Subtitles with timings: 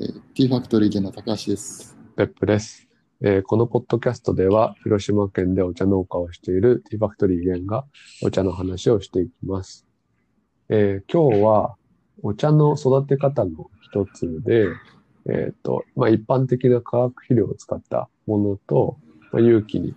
[0.00, 1.94] えー、T ファクトリーゲの高橋です。
[2.16, 2.88] ペップです、
[3.20, 7.84] えーこのポッドキャストでは、広島県でお茶農家をしているティーファクトリーゲンが
[8.22, 9.86] お茶の話をしていきます。
[10.70, 11.76] えー今日は
[12.22, 14.68] お茶の育て方の一つで、
[15.28, 18.96] えっ、と、まあ、一般的な化学肥料を使ったものと、
[19.32, 19.94] まあ、有機に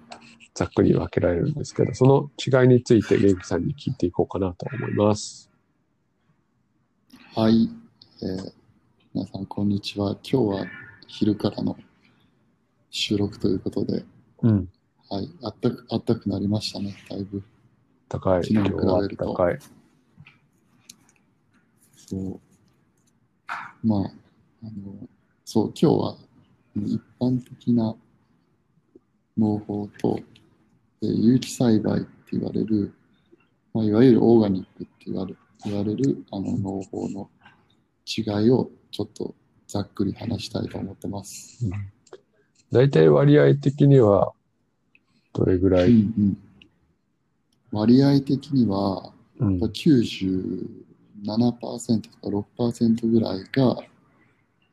[0.54, 5.50] ざっくり分けられるんですけど、その違いについて元気さんに聞いていこうかなと思います。
[7.36, 7.70] はい、
[8.22, 8.63] えー
[9.16, 10.18] 皆さんこんにちは。
[10.28, 10.66] 今日は
[11.06, 11.78] 昼からの
[12.90, 14.04] 収録ということで、
[14.42, 14.68] うん。
[15.08, 17.44] はい、あったくあったくなりましたね、だいぶ。
[18.10, 18.44] 高い。
[18.44, 19.60] 昨日に比べると今日は高い。
[21.96, 22.40] そう。
[23.88, 25.08] まあ、あの、
[25.46, 26.18] そう、今日は
[26.76, 27.96] 一般的な
[29.38, 30.20] 農法と、
[31.04, 32.92] えー有機栽培って言われる、
[33.76, 37.30] まあ、いわゆるオーガニックって言われ言われるあの農法の
[38.06, 39.36] 違いをちょっと
[39.68, 41.66] ざっくり話したいと思ってます。
[42.72, 44.34] 大体割合的には、
[45.34, 46.38] どれぐらうんい、うん、
[47.72, 53.78] 割合的には、うんやっぱ97%とか6%ぐらいが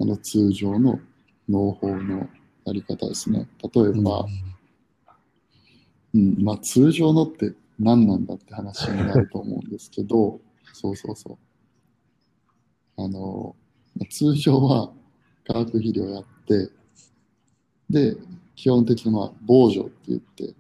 [0.01, 1.01] あの通常の
[1.49, 2.29] 農法の
[2.65, 3.49] やり方ですね。
[3.75, 4.27] 例えば、
[6.15, 10.41] うんまあ、通常のって何なんだって話になると思うんですけど、
[10.73, 11.39] そうそうそう。
[13.05, 13.57] あの、
[14.09, 14.93] 通常は
[15.47, 16.71] 化学肥料やって、
[17.89, 18.17] で、
[18.55, 20.55] 基本的にまあ、防除って言って、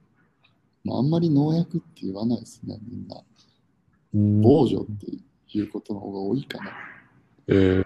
[0.84, 3.16] まあ、あんまり農薬って言わないですね、みんな。
[4.12, 5.06] うん防除って
[5.56, 6.72] いうことの方が多いかな。
[7.48, 7.84] えー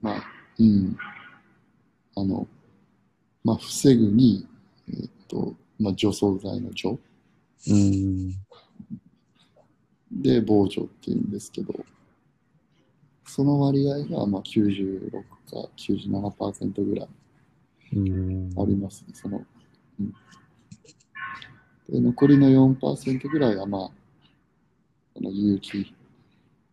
[0.00, 0.22] まあ、
[0.58, 0.96] うん。
[2.16, 2.46] あの、
[3.44, 4.46] まあ、防ぐに、
[4.88, 6.98] えーっと、まあ、除草剤の除
[7.68, 8.30] うん
[10.10, 11.74] で防除っていうんですけど、
[13.28, 17.08] その割合がまあ96か97%ぐらい
[17.94, 19.14] うんありますね。
[19.14, 19.44] その
[20.00, 20.12] うん、
[21.88, 23.90] で残りの4%ぐらいは、まあ、
[25.14, 25.94] この有機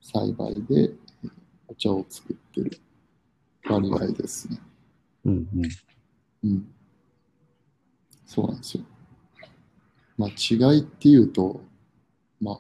[0.02, 0.76] 栽培で
[1.24, 1.32] えー
[1.68, 2.80] お茶を作ってる
[3.68, 4.60] 割合ですね。
[5.26, 5.48] うん
[6.44, 6.68] うん。
[8.26, 8.84] そうなんですよ。
[10.18, 11.62] まあ違いっていうと、
[12.40, 12.60] まあ、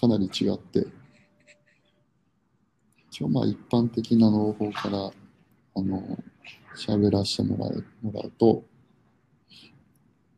[0.00, 0.86] かなり違って、
[3.18, 6.16] 一応まあ一般的な農法から、あの、
[6.76, 8.62] 喋らせてもらうもらうと、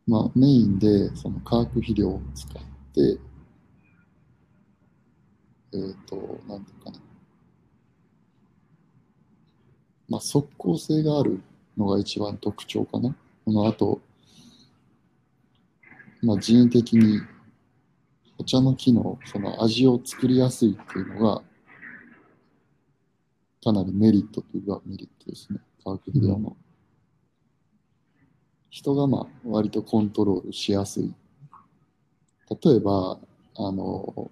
[0.07, 2.53] まあメインでその化学肥料を使っ
[2.91, 3.19] て、
[5.73, 6.99] えっ、と、なんていうかな。
[10.09, 11.39] まあ即効性がある
[11.77, 13.15] のが一番特徴かな。
[13.45, 14.01] この後、
[16.23, 17.21] まあ、人為的に
[18.39, 21.43] お茶の木のその味を作りやすいっていうのが、
[23.63, 25.59] かなりメリットというかメリットですね。
[25.83, 26.57] 化学肥料の。
[28.69, 31.13] 人がまあ割とコントロールしやすい。
[32.63, 33.17] 例えば、
[33.55, 34.31] あの、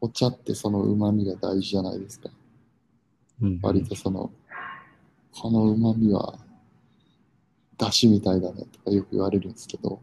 [0.00, 2.30] お茶ってその旨味が大事じゃないですか。
[3.40, 4.30] うん割とその、
[5.32, 6.38] この旨味は、
[7.78, 10.00] 出汁みたいだねとかよく言われるんですけど、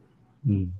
[0.48, 0.74] うん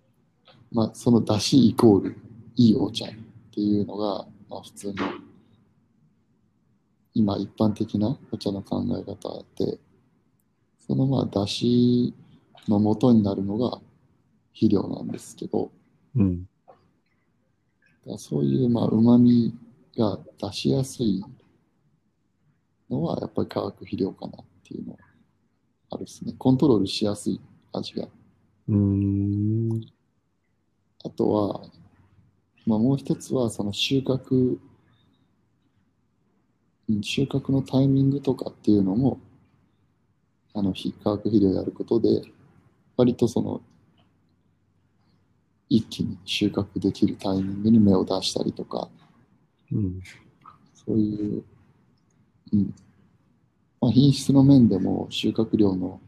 [0.72, 2.18] まあ、その出汁イコール
[2.56, 3.10] いいお茶っ
[3.54, 4.96] ていうのが、まあ、普通の、
[7.20, 9.78] 今一般的なお茶の考え方で、
[10.80, 12.14] そのまあ出汁
[12.70, 13.82] の元になるのが
[14.54, 15.70] 肥料なんですけど、
[16.16, 16.48] うん
[18.18, 19.54] そういうまあ旨味
[19.98, 21.24] が出しやすい
[22.90, 25.00] のはやっぱり化学肥料かなっていうのは
[25.92, 26.34] あるですね。
[26.38, 27.42] コントロールしやすい
[27.74, 28.08] 味が。
[28.70, 29.82] うん
[31.04, 31.62] あとは、
[32.66, 34.69] まあ、もう一つはその収穫、うん
[37.02, 39.20] 収穫のタイミングとかっていうのも、
[40.54, 42.24] あの、非化学肥料やることで、
[42.98, 43.62] 割とその、
[45.70, 48.90] 一気に収穫できるタイミングに芽を出したりとか、
[49.72, 50.02] うん
[50.74, 51.44] そういう、
[52.54, 52.74] うん。
[53.80, 56.02] まあ、品質の面でも収穫量の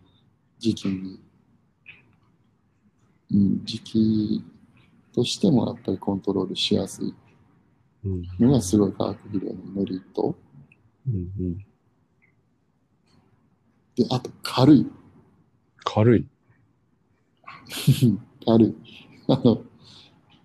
[0.58, 1.20] 時期に、
[3.32, 4.44] うん、時期
[5.14, 7.14] としてもやっぱりコントロールしやすい
[8.04, 10.36] うんのがすごい化学肥料のメリット。
[11.08, 11.66] うん
[13.96, 14.88] で、あと軽い？
[15.84, 16.26] 軽い。
[18.46, 18.76] 軽い。
[19.28, 19.64] あの、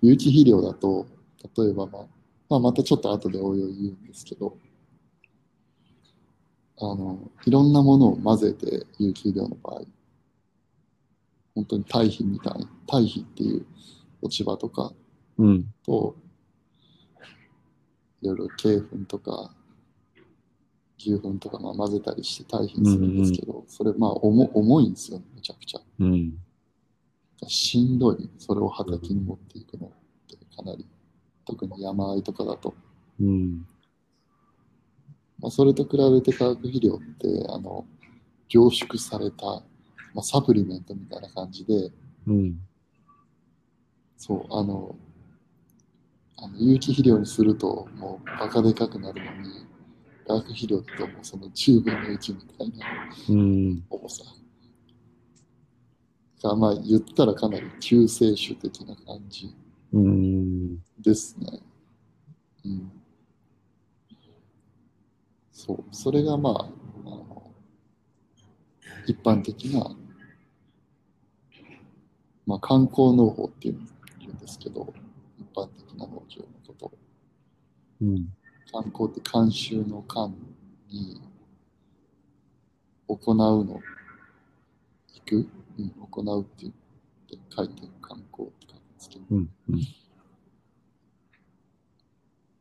[0.02, 1.06] 有機肥料だと、
[1.56, 2.06] 例えばまあ、
[2.48, 4.56] まあ、またちょっと後で応用言うんですけど、
[6.78, 9.82] あの、いろんなものを混ぜて有機肥料の場合、
[11.54, 13.66] 本当に堆肥みたいな、堆肥っていう
[14.22, 14.92] 落ち葉とか
[15.38, 16.16] うんと、
[18.22, 19.54] いろいろ鶏粉とか、
[20.98, 25.80] 牛糞とかまあ混ぜたりして堆肥にするんですけど、それまあ重重いんですよ、めちゃくちゃ。
[26.00, 26.38] うん。
[27.48, 29.90] しんどい、それを畑に持っていくのっ
[30.28, 30.86] てかなり、
[31.44, 32.74] 特に山あいとかだと。
[33.20, 33.66] うん。
[35.38, 37.84] まあ、それと比べて化学肥料って、あの、
[38.48, 39.44] 凝縮された、
[40.14, 41.92] まあ、サプリメントみたいな感じで、
[42.26, 42.58] うん。
[44.16, 44.96] そう、あの、
[46.38, 49.66] あの有機肥料にするともうバカでかくなるのに、
[50.26, 52.86] 化学肥料ってもうその10分の1みたいな
[53.28, 53.84] うん。
[53.88, 54.24] 重さ。
[56.42, 59.54] がまあ言ったらかなり救世主的な感じ
[59.92, 60.78] うん。
[61.00, 61.60] ですね。
[62.64, 62.92] うん。
[65.52, 66.68] そう、それがまあ、あ
[67.08, 67.50] の
[69.06, 69.96] 一般的な、
[72.46, 73.88] まあ観光農法っていうん
[74.18, 74.92] 言うんですけど、
[75.38, 76.92] 一般的な農場のこと。
[78.02, 78.28] うん。
[78.76, 80.34] 観光って慣習の間
[80.90, 81.18] に
[83.08, 83.80] 行うの、行
[85.24, 86.72] く、うん、行うって言っ
[87.26, 89.50] て書いて観光って書くんですけど、うん。
[89.70, 89.80] うん。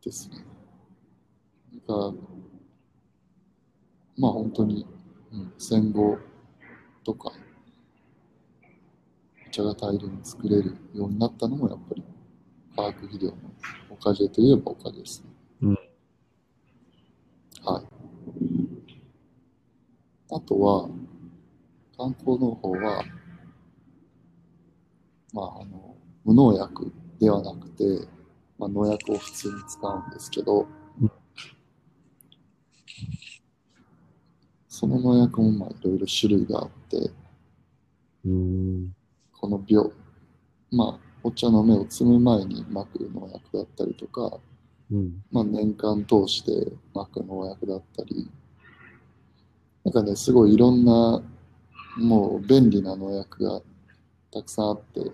[0.06, 0.38] ですね。
[1.86, 2.14] だから、
[4.18, 4.86] まあ本当に、
[5.34, 6.18] うん、戦後
[7.04, 7.34] とか、
[9.46, 12.04] お茶が大量に作れるようになったのもやっぱり
[12.74, 13.36] 化学肥料の
[13.90, 15.30] おかげといえばおかげですね。
[15.64, 15.78] うん
[17.66, 17.86] はい。
[20.30, 20.90] あとは、
[21.98, 23.04] 観光農法は、
[25.34, 28.08] まあ、あの、無農薬ではなくて、
[28.58, 30.68] まあ、農薬を普通に使うんですけど、
[31.02, 31.12] うん
[34.78, 37.10] その農薬もまあいろいろ種類があって、
[38.26, 38.94] うん。
[39.32, 39.90] この病、
[40.70, 44.38] まあ、お茶の芽を摘む前に撒く農薬だったりとか、
[44.92, 45.24] うん。
[45.32, 48.30] まあ、年間通して撒く農薬だったり、
[49.86, 51.22] なんかね、すごいいろんな、
[51.98, 53.62] もう便利な農薬が
[54.32, 55.12] たくさんあって、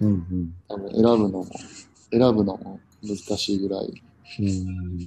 [0.00, 0.54] うん。
[0.68, 1.46] 多分選ぶのも、
[2.10, 4.02] 選ぶのも難しいぐらい、
[4.40, 5.06] うん。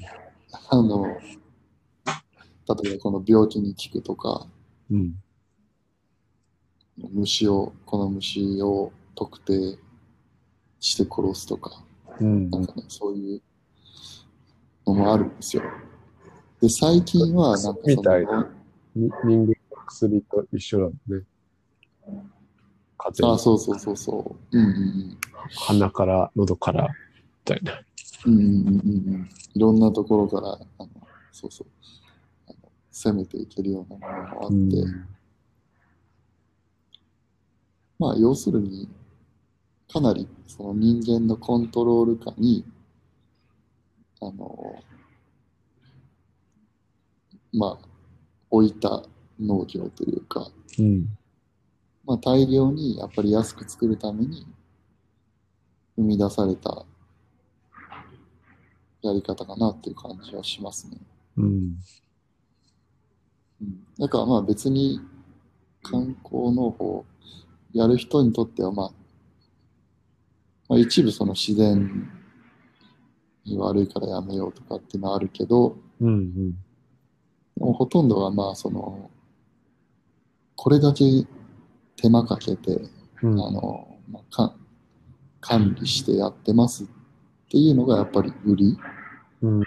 [0.70, 4.48] あの、例えばこの病気に効くとか、
[4.90, 5.16] うん。
[6.98, 9.78] 虫を、この虫を特定
[10.80, 11.84] して殺すとか、
[12.22, 12.50] うん。
[12.50, 13.42] なんかね、そういう
[14.88, 15.64] のもあるんですよ。
[16.62, 18.61] で、最近は、なんかそみたいの
[18.96, 19.54] 人間の
[19.88, 21.26] 薬と一緒だもんね。
[22.98, 24.58] 風あ、邪そうそうそうそう。
[24.58, 25.18] うんうん
[25.54, 26.94] 鼻から、喉から、み
[27.44, 27.82] たいな。
[28.26, 28.34] うん。
[28.34, 29.30] うんうんうんうん。
[29.54, 30.90] いろんなところから、あの、
[31.32, 31.68] そうそう。
[32.48, 35.12] あの攻めていけるようなものもあって、
[37.98, 38.88] まあ、要するに、
[39.92, 42.66] かなりその人間のコントロール下に、
[44.22, 44.82] あの、
[47.54, 47.91] まあ、
[48.52, 49.04] 置いた
[49.40, 51.08] 農業というか、うん。
[52.06, 54.46] まあ、大量にやっぱり安く作るために
[55.96, 56.86] 生み出された
[59.02, 60.98] やり方かなっていう感じはしますね。
[61.38, 61.76] うん。
[63.62, 65.00] うん、だからまあ別に
[65.84, 67.06] 観光農法
[67.74, 68.92] やる人にとってはまあ、
[70.70, 72.10] まあ、一部その自然
[73.46, 76.52] に悪いからやめようとかっていうのはあるけど、うん。
[76.52, 76.56] で
[77.66, 79.10] もほとんどはまあその、
[80.56, 81.06] これだけ
[81.96, 82.82] 手間かけて、
[83.22, 83.40] うん。
[83.40, 84.56] あの、まあ、か
[85.40, 86.88] 管理してやってますっ
[87.50, 88.78] ていうのがやっぱり売り
[89.42, 89.64] うん。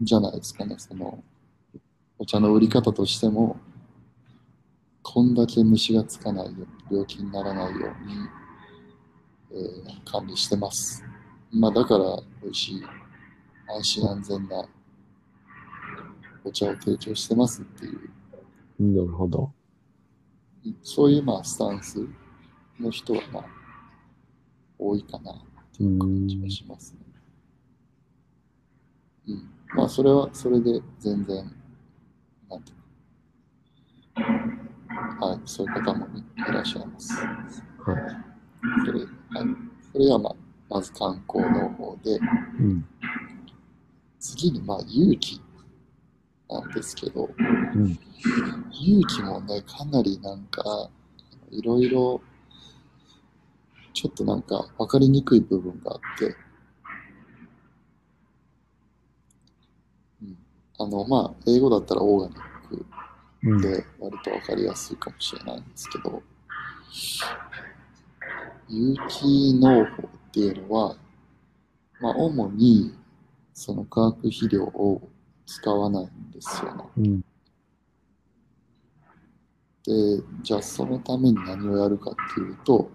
[0.00, 0.76] じゃないですかね。
[0.78, 1.22] その、
[2.18, 3.58] お茶の売り方としても、
[5.02, 8.14] こんだけ虫がつかないよ病気にならないように、
[9.52, 11.04] えー管理してます。
[11.52, 12.82] まあだから美味しい、
[13.68, 14.68] 安心安全な
[16.44, 18.10] お茶を提供してますっていう、
[18.78, 19.52] なるほど。
[20.82, 22.06] そういうまあスタンス
[22.78, 23.44] の人はまあ
[24.78, 25.36] 多いかなっ
[25.76, 26.98] ていう感じがしますね。
[29.28, 29.50] うん。
[29.74, 31.52] まあそれはそれで全然、
[32.48, 32.76] なんていう
[35.20, 37.14] か、はい、そういう方もいらっしゃいます。
[37.14, 37.96] はい。
[38.86, 39.08] それ、はい。
[39.92, 40.36] それがまあ、
[40.68, 42.18] まず観光の方で、
[42.58, 42.84] うん。
[44.18, 45.40] 次にまあ勇気
[46.50, 47.98] なんですけど、うん。
[48.72, 50.90] 勇気もね、かなりなんか、
[51.50, 52.20] いろいろ、
[53.92, 56.36] ちょっとなんか分かりにくい部分があって、
[60.22, 60.38] うん、
[60.78, 62.38] あの、まあ、英語だったらオーガニッ
[62.68, 62.86] ク
[63.42, 63.60] うん。
[63.60, 66.22] で割と分かりやすいかもしれないんですけど、
[68.68, 70.96] 有機農法っていうのは、
[72.00, 72.94] まあ、主に
[73.54, 75.09] その化学肥料を
[75.50, 76.84] 使わないんですよね。
[76.96, 77.20] うん。
[79.84, 82.88] で、じゃあそのために何をやるかっていうと、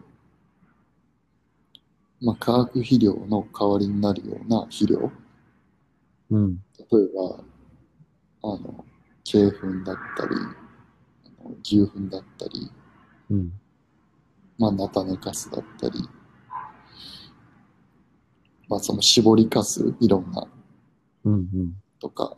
[2.21, 5.11] まあ、化学肥料の代わりになるような肥料、
[6.31, 6.55] うん。
[6.77, 7.09] 例え
[8.41, 8.85] ば、あの、
[9.29, 10.35] 鶏粉だったり、
[11.61, 12.71] 牛糞だったり、
[13.31, 13.51] うん。
[14.57, 15.99] まあ、菜種かすだったり、
[18.69, 20.47] まあ、その絞りかす、いろんな
[21.25, 21.33] うん。
[21.33, 21.73] うん。
[21.99, 22.37] とか、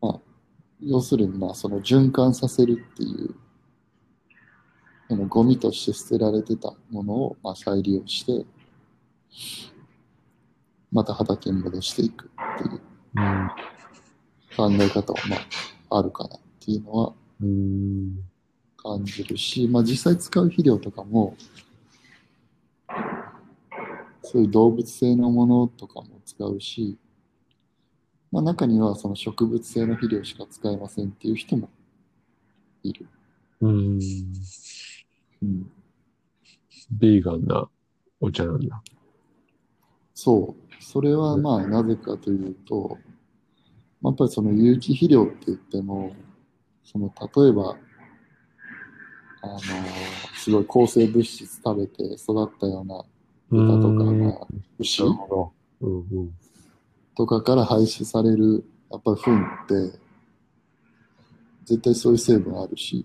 [0.00, 0.20] まあ、
[0.86, 3.34] 要するに、まあ、その循環させるっていう、
[5.08, 8.46] そのゴミとして捨てられてたものを、まあ、再利用して、
[10.92, 12.80] また畑に戻していくっていう。
[14.56, 15.36] 考え方は、ま
[15.90, 17.12] あ、あるかなっていうのは。
[18.76, 21.36] 感じるし、まあ、実際使う肥料とかも、
[24.22, 26.96] そういう動物性のものとかも使うし、
[28.32, 31.68] まあ、中にはその植物性の肥料しか使えませんっていう人も
[32.82, 33.06] いる。
[33.60, 34.00] うん。
[35.42, 35.70] うん、
[36.90, 37.68] ビーガンな
[38.20, 38.82] お茶なんだ。
[40.14, 40.82] そう。
[40.82, 42.98] それはまあなぜかというと、
[44.00, 46.14] まあやっぱりその有機肥料って言っても、
[46.84, 47.76] その例えば、
[49.42, 49.60] あの
[50.36, 53.04] すごい抗生物質食べて育ったような
[53.50, 54.46] 豚とか、うんまあ、
[54.78, 55.02] 牛。
[55.02, 55.12] うん
[55.80, 56.34] うん。
[57.16, 59.32] とかから排出されるやっぱり糞
[59.64, 59.98] って
[61.64, 63.04] 絶対そういう成分あるし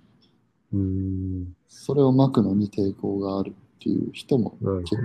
[0.74, 1.56] うん。
[1.68, 5.02] それをまくのに抵抗があるっていう人も結構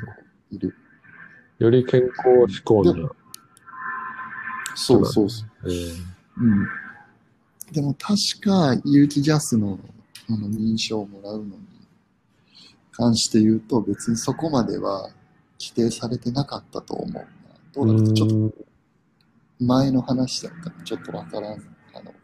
[0.50, 0.74] いる。
[1.58, 1.66] ど。
[1.66, 3.08] より健康志向な。
[4.74, 5.94] そうそうそう、えー
[6.38, 6.68] うん、
[7.72, 9.78] でも確か有機ジャスの
[10.28, 11.52] あの認証をもらうのに
[12.92, 15.08] 関して言うと別にそこまでは
[15.58, 17.24] 規定されてなかったと思うな。
[17.72, 18.34] どうだろうちょっと。
[18.34, 18.65] うん
[19.58, 21.52] 前の話だったらちょっとわからん
[21.94, 22.14] あの。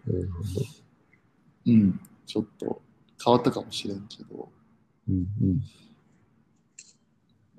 [1.66, 2.82] うんちょっと
[3.24, 4.48] 変わったかもしれんけど
[5.08, 5.62] うんうん。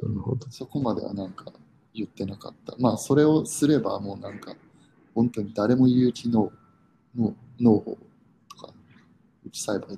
[0.01, 0.49] なるほど。
[0.49, 1.51] そこまではなんか
[1.93, 2.75] 言ってなかった。
[2.79, 4.55] まあ、それをすればもうなんか、
[5.13, 6.51] 本当に誰も有機農
[7.15, 7.97] の農法
[8.49, 8.73] とか、
[9.43, 9.97] 有機栽培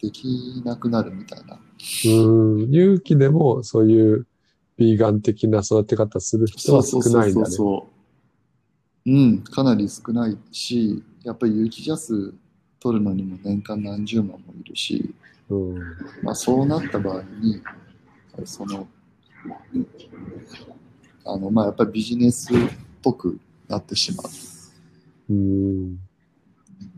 [0.00, 1.60] できなくなるみたいな。
[2.06, 2.74] うん。
[2.74, 4.26] 勇気でもそういう
[4.76, 7.46] ビーガン的な育て方する人は少ないんだね。
[7.50, 7.80] そう。
[7.86, 7.89] う
[9.08, 12.34] ん、かなり少ないし、やっぱり有機ジャス
[12.80, 15.14] 取るのにも年間何十万もいるし、
[15.48, 15.74] うん。
[16.22, 17.62] まあ、そうなった場合に、
[18.44, 18.86] その、
[21.24, 22.56] あの、まあ、やっぱりビジネスっ
[23.02, 23.38] ぽく
[23.68, 25.32] なってしまう。
[25.32, 25.98] うん。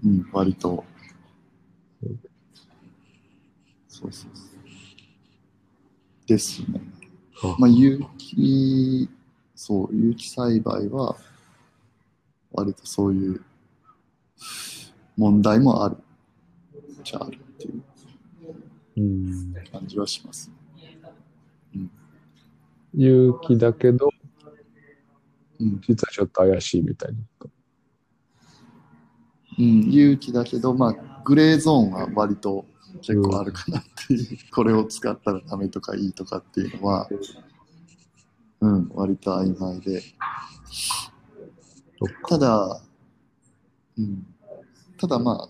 [0.04, 0.85] うん、割と。
[3.88, 4.32] そうそうそう。
[6.26, 6.80] ですね。
[7.44, 9.09] あまあ、有機、
[9.54, 11.16] そう、有機栽培は、
[12.52, 13.44] 割とそういう
[15.16, 15.97] 問題もある。
[17.02, 17.82] じゃああるっていう
[18.97, 19.54] うん。
[19.71, 20.50] 感じはします。
[22.94, 24.11] 勇気だけど、
[25.59, 27.18] うん、実はちょっと怪しいみたいな。
[29.59, 32.66] うん、有機だけど、まあ、グレーゾーンは割と
[33.02, 37.09] 結構あるかなっていう、これを使ったらダメとかいいとかっていうのは、
[38.61, 40.02] うん、割と曖昧で。
[42.28, 42.80] ただ、
[43.99, 44.26] うん、
[44.99, 45.49] ただまあ、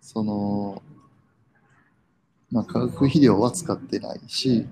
[0.00, 0.82] その、
[2.50, 4.66] まあ、化学肥料は使ってないし、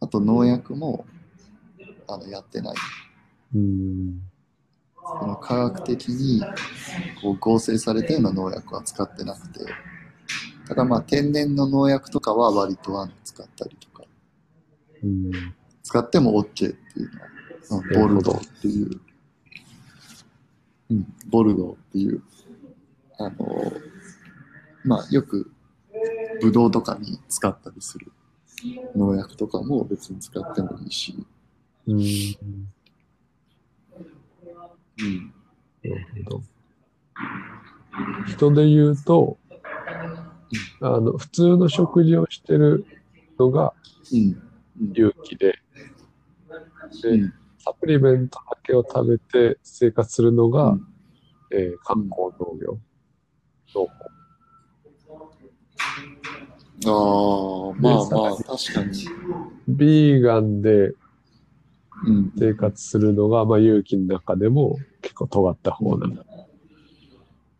[0.00, 1.04] あと農薬も
[2.06, 2.76] あのやってない。
[3.54, 4.22] うん。
[4.96, 6.42] その科学的に
[7.22, 9.60] こう合成されたような農薬は使ってなくて、
[10.66, 14.04] ただまあ天然の農薬とかは割とあの使ったりとか、
[15.02, 15.30] うん。
[15.82, 16.72] 使っても OK ってい
[17.04, 17.38] うのは、うん
[17.70, 19.00] ボルドーっていう、
[20.90, 22.22] うん、ボルドーっていう、
[23.18, 23.72] あの、
[24.84, 25.50] まあよく
[26.40, 28.12] ブドウとかに使ったりする
[28.96, 31.14] 農薬とかも別に使ってもいいし、
[31.86, 31.98] うん。
[35.00, 35.32] うん、
[35.84, 36.42] なるほど。
[38.26, 39.38] 人で言うと、
[40.80, 42.86] あの、普通の食事をしてる
[43.38, 43.74] のが
[44.12, 44.42] うん、
[44.80, 45.58] うん、勇気で、
[47.02, 47.34] で、うん
[47.68, 50.86] サプリメントだけを食べて生活するのが、うん
[51.52, 52.78] えー観光農業。
[53.74, 54.08] 農法
[56.86, 59.04] ああ、まあまあ、確かに。
[59.68, 60.92] ビーガンで
[62.06, 66.08] うん、生活するのが、まあ、勇気の中でも結構尖った方な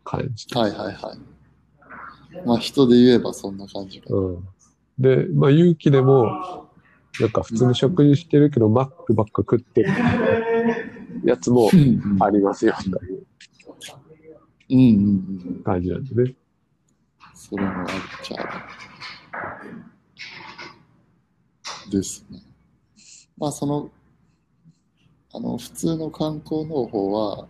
[0.03, 0.47] 感じ。
[0.55, 2.47] はいはいはい。
[2.47, 4.07] まあ人で言えばそんな感じか。
[4.09, 4.43] うん。
[4.97, 6.68] で、まあ、勇気でも、
[7.19, 9.89] なんか普通に食事してるけど、マックばっか食ってる。
[11.23, 11.69] やつも
[12.19, 13.25] ありますよという
[14.69, 15.63] うんうんうん。
[15.63, 16.35] 感じなんでね。
[17.33, 17.87] それもあっ
[18.23, 18.43] ちゃ
[21.87, 21.91] う。
[21.91, 22.39] ですね。
[23.37, 23.89] まあその、
[25.33, 27.47] あの、普通の観光農法は、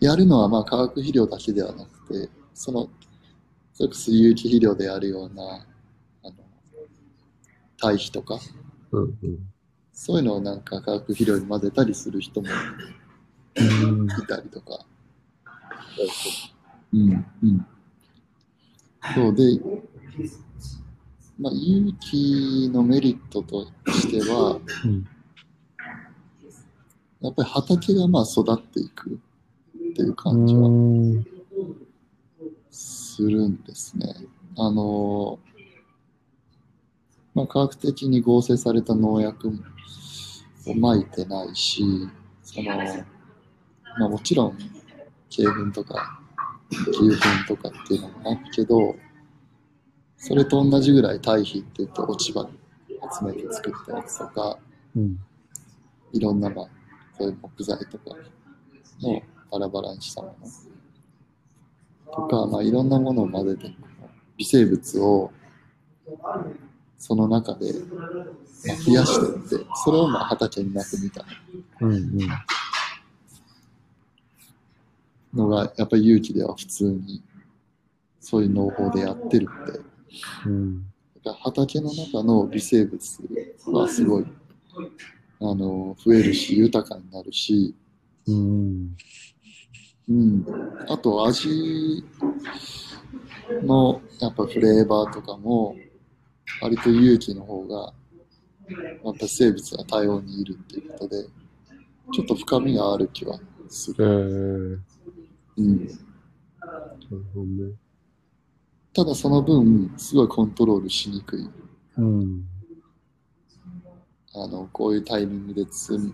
[0.00, 2.88] やるのはまあ化学肥料だけではなくて、その、
[3.72, 5.66] それこそ有機肥料でやるような、
[7.80, 8.38] 堆肥とか、
[8.92, 9.38] うんうん
[9.92, 12.48] そういうのをなんか化学肥料に混ぜたりする人も
[13.54, 14.86] うんいたりとか。
[16.94, 17.66] うん、うん。
[19.14, 19.60] そうで、
[21.38, 25.06] まあ、有機のメリットとしては、うん
[27.20, 31.26] やっぱり畑がまあ育っていくっていう感じはうん
[32.70, 34.14] するんですね。
[34.56, 35.38] あの
[37.40, 39.48] まあ、科学的に合成された農薬
[40.66, 41.82] をまいてないし、
[42.42, 42.68] その、
[43.98, 44.58] まあもちろん、
[45.34, 46.20] 鶏粉とか
[46.70, 46.98] 牛
[47.46, 48.94] 粉とかっていうのもあるけど、
[50.18, 52.46] それと同じぐらい堆肥って言って落ち葉
[53.18, 54.58] 集めて作ったやつとか、
[54.94, 55.18] うん。
[56.12, 56.66] いろんな、まあ、
[57.16, 58.16] そういう木材とか
[59.00, 60.36] のバラバラにしたも
[62.06, 62.12] の。
[62.12, 63.74] とか、まあ、いろんなものを混ぜて、
[64.36, 65.32] 微生物を
[67.00, 67.72] その中で、
[68.66, 71.24] まあ、増やしていって、それをまあ畑にまくみたい
[75.32, 77.22] のが、やっぱり有機では普通に
[78.20, 79.80] そういう農法でやってるんで、
[80.44, 80.82] うん。
[81.24, 83.00] だから畑の中の微生物
[83.68, 84.26] はすごい
[85.40, 87.74] あの増えるし豊かになるし、
[88.26, 88.94] うん。
[90.06, 90.44] うん、
[90.86, 92.04] あと味
[93.62, 95.76] のやっぱフレーバーとかも
[96.60, 97.92] 割と有機の方が
[99.04, 101.26] やっぱ生物が多様にいるっていうことで
[102.12, 103.38] ちょっと深みがある気は
[103.68, 105.92] すえる、ー、うん、な
[107.10, 107.72] るほどね。
[108.92, 111.48] ただその分すごいコントロールしにくい。
[111.96, 112.44] うん。
[114.34, 116.12] あのこういうタイミングで摘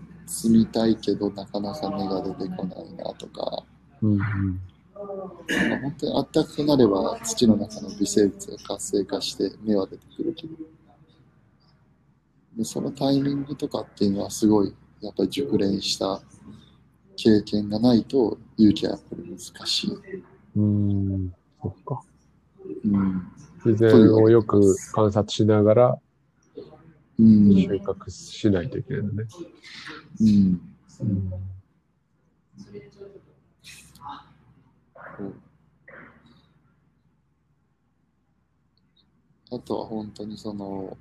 [0.49, 3.63] みたいけどなかなか芽が出てこないなとか。
[4.01, 4.19] うんうん。
[4.19, 4.76] まあ、
[5.81, 10.53] 本当にあったかくなれば土の中の微生物が活性化して芽は出てくるけど
[12.57, 16.21] でそのタイミングとかっていうのはすごいやっぱり熟練した
[17.15, 19.91] 経験がないと勇気はやっぱり難しい。
[20.55, 22.01] うんそっか。
[22.85, 23.27] うん
[23.65, 25.99] 自然をよく観察しながら
[27.19, 29.23] うん収穫しないといけないのね。
[30.21, 30.27] うん
[31.01, 31.33] うん
[39.51, 40.97] あとは本当にその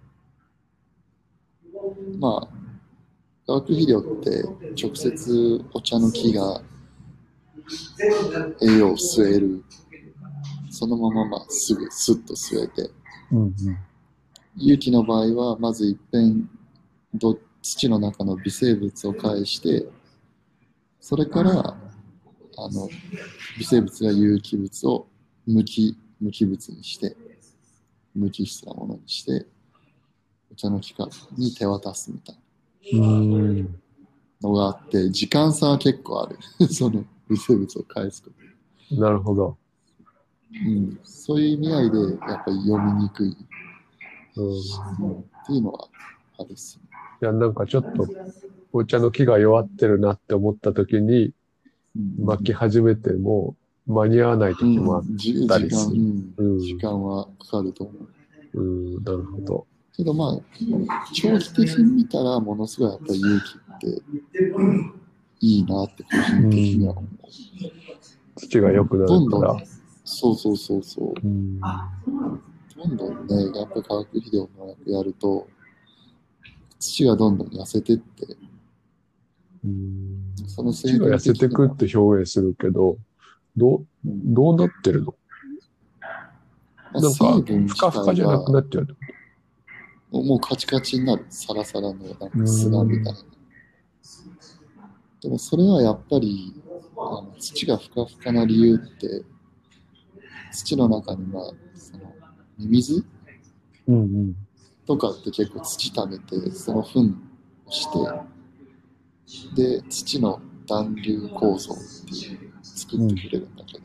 [2.18, 2.48] まあ
[3.46, 4.42] 化学肥料って
[4.80, 6.62] 直接お茶の木が
[8.62, 9.64] 栄養を吸える。
[10.70, 12.90] そのまままあすぐスッと吸えて。
[13.32, 13.54] うん
[14.58, 16.48] 有機の場合はまずいっぺん
[17.12, 19.86] ど土の中の微生物を介して
[20.98, 21.52] それから
[22.56, 22.88] あの
[23.58, 25.06] 微生物が有機物を
[25.46, 27.14] 無機無機物にして
[28.16, 29.46] 無機質なものにして
[30.50, 32.36] お茶の木からに手渡すみたい
[32.98, 33.62] うん。
[33.62, 33.68] な
[34.42, 36.38] のがあって時間差は結構ある。
[36.68, 38.30] その微生物を返すこ
[38.90, 39.56] と、なるほど。
[40.52, 43.36] うん、そういう意味合いでやっぱり読みにくい、
[44.36, 45.88] うん、っていうのは
[46.38, 46.86] あるっすね。
[47.20, 48.06] や、なんかちょっと
[48.72, 51.32] お茶の木が弱ってるなって思った時に
[51.96, 52.24] うん。
[52.24, 55.06] 巻き始めても間に合わない時もある。
[55.08, 57.92] うん、じ時間、たりするうんうん時間はかかると思
[58.54, 58.60] う。
[58.60, 59.66] うん、なるほど。
[59.96, 63.44] けどまあ、長期的に見たら、ものすごいやっぱり勇気
[63.76, 64.02] って
[65.40, 67.06] いいなって個人的には思う。
[68.36, 69.64] 土が良くなるからどん。、
[70.04, 71.14] そうそうそうそう。
[71.22, 71.60] うん、
[72.76, 75.48] どんどんね、やっぱり化学肥料のやると、
[76.78, 78.36] 土がどんどん痩せてって、
[79.64, 82.98] うんその土が痩せてくって表現するけど、
[83.56, 85.14] どう、うんどうなってるの？
[86.92, 88.94] まあなんかふかふかじゃなくなっちゃうって
[90.12, 93.18] こもうカチカチになる、サラサラのなんか砂みたいな。
[95.22, 96.62] でもそれはやっぱり
[96.96, 99.24] あの土がふかふかな理由って、
[100.52, 102.14] 土の中にはその
[102.58, 103.08] ミミズと
[103.88, 104.36] うんうん。
[104.86, 107.12] とかって結構土食べて、その糞
[107.66, 107.86] をし
[109.56, 111.76] て、で、土の暖流構造っ
[112.08, 112.45] ていう
[112.76, 113.84] 作ってくれるんだけど、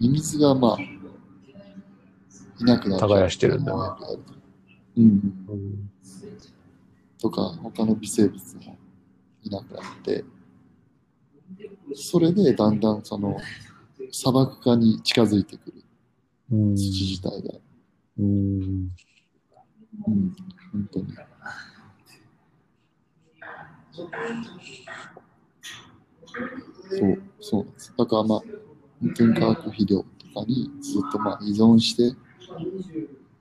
[0.00, 3.78] ミミズがまあ、いなくなる耕してるんだね
[4.96, 5.10] うんうん。
[5.48, 5.90] うん
[7.20, 8.76] とか、他の微生物も
[9.42, 10.24] いいなくなって、
[11.94, 13.36] それでだんだんその
[14.12, 15.82] 砂漠化に近づいてくる
[16.52, 16.76] うん。
[16.76, 17.54] 土自体が。
[18.18, 18.90] うん。
[20.06, 20.36] うん、
[20.72, 21.06] 本当に。
[26.88, 27.94] そう、そうなんです。
[27.96, 28.44] だからまあ、
[29.00, 32.16] 本当に化学肥料とかにずっとまあ依存して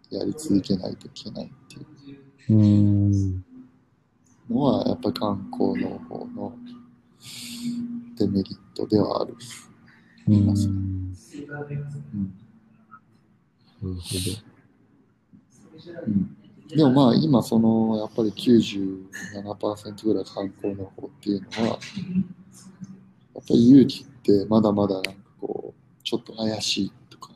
[0.10, 3.44] やり続けないといけないっていう。
[4.50, 6.58] のは、やっぱり観光の方の
[8.18, 9.36] デメリットではある。
[10.28, 10.46] うん。
[10.46, 10.74] なまする
[13.84, 14.08] うんほ
[16.08, 16.36] うん、
[16.70, 21.80] でもまあ今そのやっぱり97%ぐらい観光の方っていうのは
[23.38, 27.30] やっぱり勇気ってまだまだなんかこうちょっと怪しいとか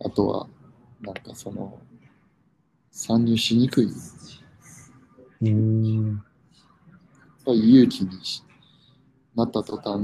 [0.00, 0.48] あとは
[1.02, 1.78] なんかその
[2.90, 3.94] 参入しにくいやっ
[5.42, 5.50] ど。
[5.50, 6.22] うん。
[7.44, 8.42] ぱり勇気にし
[9.36, 10.00] なった途端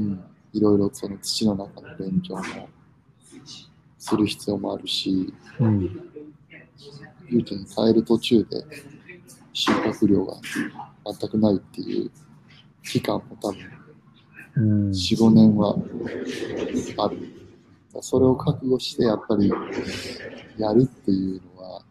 [0.52, 2.42] いろいろその土の中の勉強も
[3.98, 5.84] する必要もあるしうん。
[7.28, 8.62] 勇気に変える途中で
[9.54, 10.36] 収穫量が
[11.18, 12.10] 全くないっていう
[12.82, 13.83] 期間も多分うん。
[14.56, 15.76] 4、5年は
[16.98, 17.34] ある。
[18.00, 19.52] それを覚悟してやっぱり
[20.58, 21.82] やるっていうのは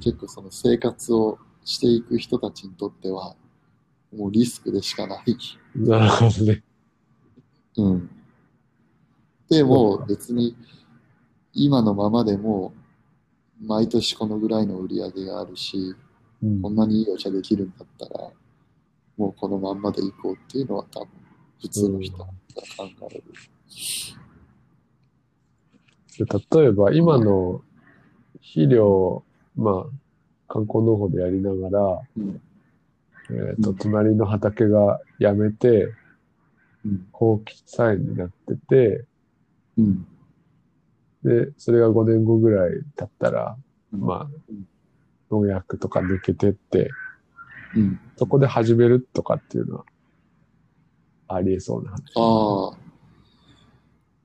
[0.00, 3.34] 結構その生活をしていく人たちにとっては
[4.16, 5.36] もうリスクでしかない。
[5.74, 6.62] なるほどね。
[7.76, 8.10] うん。
[9.48, 10.56] でも別に
[11.52, 12.72] 今のままでも
[13.60, 15.94] 毎年このぐらいの売り上げがあるし、
[16.42, 18.30] うんこんなにいいお茶できるんだったら、
[19.16, 21.08] もうこのまんまでいこうっていうのは多分
[21.62, 22.32] 普通の人が考
[23.10, 23.24] える。
[26.18, 27.62] で例えば今の
[28.34, 29.24] 肥料、
[29.56, 32.40] まあ、観光農法でやりながら、うん
[33.30, 35.94] えっ、と、うん隣の畑がやめて、
[36.84, 37.06] うん。
[37.12, 39.04] 放棄菜になってて、
[39.78, 40.06] うん。
[41.22, 43.56] で、それが5年後ぐらい経ったら、
[43.92, 44.66] うんまあうん、
[45.30, 46.90] 農薬とか抜けてって、
[47.76, 48.00] うん。
[48.16, 49.84] そこで始めるとかっていうのは、
[51.34, 52.02] ありえそうな話。
[52.16, 52.78] ああ。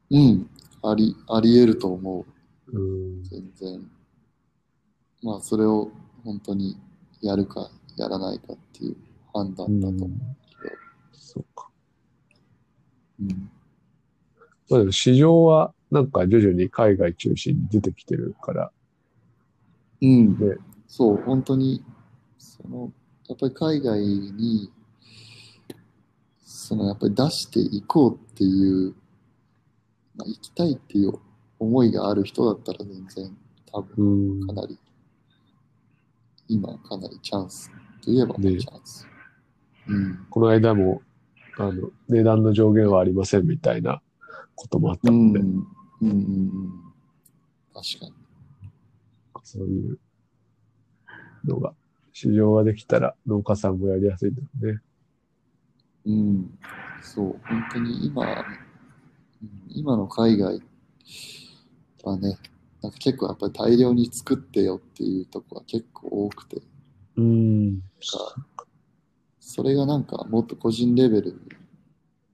[0.10, 0.50] うん。
[0.84, 2.26] あり、あり得ると思
[2.72, 2.80] う。
[2.80, 3.24] うん。
[3.24, 3.92] 全然。
[5.24, 5.92] まあ、それを
[6.24, 6.78] 本当に
[7.22, 8.98] やるかやらないかっていう
[9.34, 10.10] 判断だと思う
[10.62, 10.76] けど。
[11.12, 11.70] そうか。
[13.20, 13.50] うん。
[14.70, 18.72] まあでも市場はなんか徐々に海外中心に出てきてるから、
[20.02, 20.38] うん。
[20.38, 21.84] でそう、本当に、
[22.38, 22.92] その、
[23.28, 24.72] やっぱり海外に、
[26.68, 28.94] その、やっぱり出していこうっていう、
[30.18, 31.14] まあ、行きたいっていう
[31.60, 33.38] 思いがある人だったら全然、
[33.72, 34.52] 多分、うんか。
[34.52, 34.78] なり、
[36.50, 37.72] 今、かなりチャンス
[38.04, 39.08] といえばチねャンス。
[39.88, 40.28] うん。
[40.30, 41.02] この間も、
[41.58, 44.02] あの、値段の上限はありませんみたいな
[44.54, 45.32] こともあったうん。
[45.32, 45.48] ので、うん。
[46.02, 46.10] うん。
[46.10, 46.72] うん。
[47.74, 48.14] 確かに。
[49.46, 50.00] そういう
[51.46, 51.74] のが、
[52.12, 54.82] 市場ができたら農家さんもやりやすいんだろうね。
[56.08, 56.58] うん、
[57.02, 58.68] そう、本当に今、うん
[59.70, 60.60] 今の海外
[62.04, 62.40] はね、
[62.82, 66.62] なんか結構やっぱり大量に作ってよっていうとこが結構多くて、
[67.18, 67.82] うん。
[69.40, 71.42] それがなんかもっと個人レベル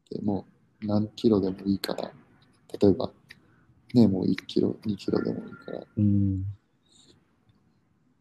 [0.10, 0.46] でも
[0.82, 2.12] う何キロでもいいから、
[2.80, 3.12] 例えば、
[3.94, 6.46] ね、もう1キロ、2キロでもいいからうん。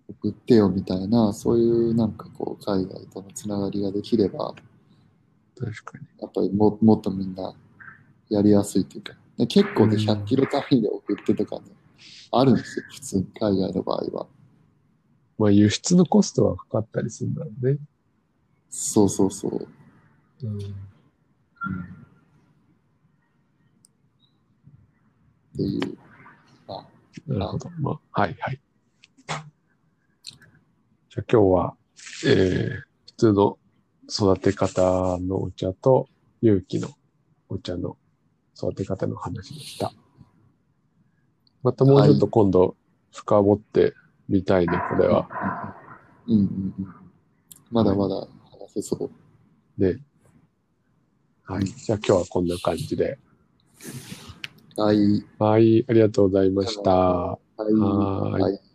[0.09, 4.55] 送ってよみたいな、そういうなんかこう海外とのつながりができれば、
[5.59, 6.07] 確かに。
[6.21, 7.55] やっぱりももっとみんな
[8.29, 11.63] やりやすいというか、で結構ね、うん100キロ単位で送ってとかね、
[12.31, 14.27] あるんですよ、普通に海外の場合は。
[15.39, 17.79] まあ輸出のコストはかかったりするんだろうね。
[18.71, 19.69] そうそうそう。
[20.43, 20.59] うん。
[20.59, 20.63] っ
[25.57, 25.99] ていう。
[26.69, 26.87] あ
[27.27, 27.71] なるほど。
[27.79, 28.61] まあ、はいはい。
[31.11, 31.77] じゃあ今日は、
[32.27, 33.59] えー、普通の
[34.13, 36.07] 育て方のお茶と、
[36.43, 36.91] 有機の
[37.49, 37.97] お茶の
[38.55, 39.93] 育て方の話でした。
[41.63, 42.77] またもうちょっと今度
[43.11, 43.95] 深掘って
[44.29, 45.27] みたいね、これは。
[46.27, 46.95] うんうんうん。
[47.71, 48.29] まだまだ話
[48.75, 49.11] せそう。
[49.83, 50.03] ね。
[51.45, 51.65] はい。
[51.65, 53.19] じゃあ今日はこんな感じで。
[54.77, 55.25] はい。
[55.39, 56.91] はい、ありがとうございました。
[56.91, 58.72] はいはい